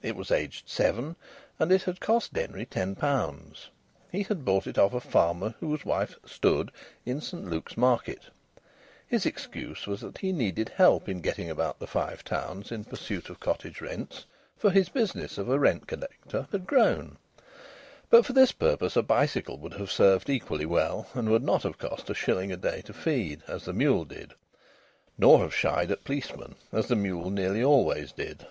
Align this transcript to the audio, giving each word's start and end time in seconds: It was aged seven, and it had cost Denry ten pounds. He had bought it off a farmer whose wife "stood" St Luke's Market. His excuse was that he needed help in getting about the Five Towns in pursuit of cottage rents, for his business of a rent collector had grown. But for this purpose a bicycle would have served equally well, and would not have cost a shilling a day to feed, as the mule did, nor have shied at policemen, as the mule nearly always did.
It 0.00 0.16
was 0.16 0.30
aged 0.30 0.66
seven, 0.66 1.14
and 1.58 1.70
it 1.70 1.82
had 1.82 2.00
cost 2.00 2.32
Denry 2.32 2.64
ten 2.64 2.94
pounds. 2.94 3.68
He 4.10 4.22
had 4.22 4.42
bought 4.42 4.66
it 4.66 4.78
off 4.78 4.94
a 4.94 4.98
farmer 5.02 5.56
whose 5.60 5.84
wife 5.84 6.16
"stood" 6.24 6.72
St 7.04 7.44
Luke's 7.44 7.76
Market. 7.76 8.22
His 9.06 9.26
excuse 9.26 9.86
was 9.86 10.00
that 10.00 10.16
he 10.16 10.32
needed 10.32 10.70
help 10.70 11.06
in 11.06 11.20
getting 11.20 11.50
about 11.50 11.80
the 11.80 11.86
Five 11.86 12.24
Towns 12.24 12.72
in 12.72 12.84
pursuit 12.86 13.28
of 13.28 13.40
cottage 13.40 13.82
rents, 13.82 14.24
for 14.56 14.70
his 14.70 14.88
business 14.88 15.36
of 15.36 15.50
a 15.50 15.58
rent 15.58 15.86
collector 15.86 16.48
had 16.50 16.66
grown. 16.66 17.18
But 18.08 18.24
for 18.24 18.32
this 18.32 18.52
purpose 18.52 18.96
a 18.96 19.02
bicycle 19.02 19.58
would 19.58 19.74
have 19.74 19.92
served 19.92 20.30
equally 20.30 20.64
well, 20.64 21.10
and 21.12 21.28
would 21.28 21.44
not 21.44 21.62
have 21.64 21.76
cost 21.76 22.08
a 22.08 22.14
shilling 22.14 22.50
a 22.50 22.56
day 22.56 22.80
to 22.86 22.94
feed, 22.94 23.42
as 23.46 23.66
the 23.66 23.74
mule 23.74 24.06
did, 24.06 24.32
nor 25.18 25.40
have 25.40 25.54
shied 25.54 25.90
at 25.90 26.04
policemen, 26.04 26.54
as 26.72 26.86
the 26.88 26.96
mule 26.96 27.28
nearly 27.28 27.62
always 27.62 28.12
did. 28.12 28.46